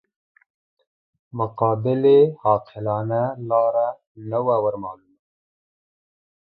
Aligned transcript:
مقابلې 1.37 2.19
عاقلانه 2.43 3.23
لاره 3.49 3.87
نه 4.29 4.39
وه 4.45 4.55
ورمعلومه. 4.63 5.17